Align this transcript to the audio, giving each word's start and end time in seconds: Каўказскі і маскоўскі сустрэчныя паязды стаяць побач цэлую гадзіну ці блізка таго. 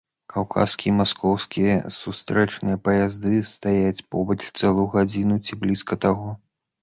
Каўказскі 0.33 0.85
і 0.91 0.93
маскоўскі 0.99 1.65
сустрэчныя 1.97 2.77
паязды 2.87 3.33
стаяць 3.53 4.05
побач 4.15 4.37
цэлую 4.59 4.87
гадзіну 4.95 5.35
ці 5.45 5.53
блізка 5.65 5.93
таго. 6.07 6.29